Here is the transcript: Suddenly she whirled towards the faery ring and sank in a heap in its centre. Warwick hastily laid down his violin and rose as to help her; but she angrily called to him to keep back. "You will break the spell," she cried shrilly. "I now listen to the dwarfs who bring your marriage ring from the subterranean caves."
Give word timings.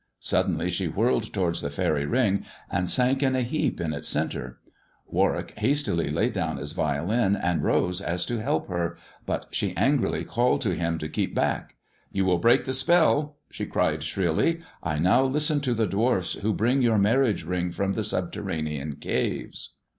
Suddenly 0.19 0.71
she 0.71 0.87
whirled 0.87 1.31
towards 1.31 1.61
the 1.61 1.69
faery 1.69 2.07
ring 2.07 2.43
and 2.71 2.89
sank 2.89 3.21
in 3.21 3.35
a 3.35 3.43
heap 3.43 3.79
in 3.79 3.93
its 3.93 4.07
centre. 4.09 4.57
Warwick 5.05 5.53
hastily 5.59 6.09
laid 6.09 6.33
down 6.33 6.57
his 6.57 6.71
violin 6.71 7.35
and 7.35 7.61
rose 7.63 8.01
as 8.01 8.25
to 8.25 8.41
help 8.41 8.67
her; 8.67 8.97
but 9.27 9.45
she 9.51 9.77
angrily 9.77 10.23
called 10.25 10.61
to 10.61 10.73
him 10.73 10.97
to 10.97 11.07
keep 11.07 11.35
back. 11.35 11.75
"You 12.11 12.25
will 12.25 12.39
break 12.39 12.63
the 12.63 12.73
spell," 12.73 13.37
she 13.51 13.67
cried 13.67 14.01
shrilly. 14.01 14.61
"I 14.81 14.97
now 14.97 15.21
listen 15.23 15.61
to 15.61 15.75
the 15.75 15.85
dwarfs 15.85 16.33
who 16.33 16.51
bring 16.51 16.81
your 16.81 16.97
marriage 16.97 17.43
ring 17.43 17.69
from 17.71 17.93
the 17.93 18.03
subterranean 18.03 18.95
caves." 18.95 19.75